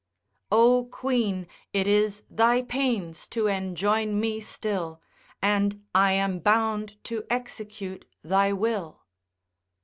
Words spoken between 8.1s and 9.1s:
thy will.